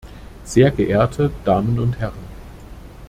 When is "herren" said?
1.99-2.25